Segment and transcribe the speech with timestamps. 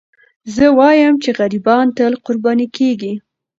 [0.55, 3.13] زه وایم چې غریبان تل قرباني کېږي.